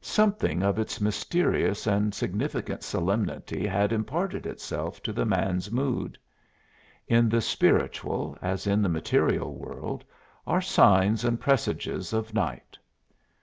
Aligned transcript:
Something 0.00 0.62
of 0.62 0.78
its 0.78 0.98
mysterious 0.98 1.86
and 1.86 2.14
significant 2.14 2.82
solemnity 2.82 3.66
had 3.66 3.92
imparted 3.92 4.46
itself 4.46 5.02
to 5.02 5.12
the 5.12 5.26
man's 5.26 5.70
mood. 5.70 6.16
In 7.06 7.28
the 7.28 7.42
spiritual, 7.42 8.38
as 8.40 8.66
in 8.66 8.80
the 8.80 8.88
material 8.88 9.52
world, 9.54 10.02
are 10.46 10.62
signs 10.62 11.22
and 11.22 11.38
presages 11.38 12.14
of 12.14 12.32
night. 12.32 12.78